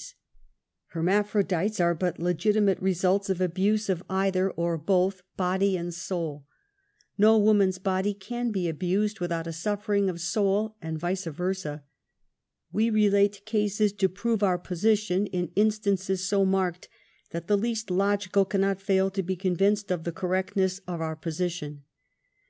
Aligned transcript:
32 0.00 0.08
UNMASKED. 0.08 0.94
Hermaphrodites 1.34 1.78
are 1.80 1.94
but 1.94 2.18
legitimate 2.18 2.80
results 2.80 3.28
of 3.28 3.38
abuse 3.38 3.90
of 3.90 4.02
either 4.08 4.50
or 4.50 4.78
both 4.78 5.16
soul 5.16 5.26
and 5.26 5.36
body. 5.36 6.44
No 7.18 7.36
woman's 7.36 7.76
body 7.78 8.14
can 8.14 8.50
be 8.50 8.66
abused 8.66 9.20
without 9.20 9.46
a 9.46 9.52
suffering 9.52 10.08
of 10.08 10.18
soul, 10.18 10.74
and 10.80 10.98
vice 10.98 11.24
versa. 11.26 11.84
We 12.72 12.88
relate 12.88 13.44
cases 13.44 13.92
to 13.92 14.08
prove 14.08 14.42
our 14.42 14.56
position 14.58 15.26
in 15.26 15.52
instances 15.54 16.26
so 16.26 16.46
marked, 16.46 16.88
that 17.32 17.46
the 17.46 17.58
least 17.58 17.90
logical 17.90 18.46
cannot 18.46 18.80
fail 18.80 19.10
to 19.10 19.22
be 19.22 19.36
convinced 19.36 19.90
of 19.90 20.04
the 20.04 20.12
correctness 20.12 20.78
of 20.88 21.02
our 21.02 21.14
position. 21.14 21.84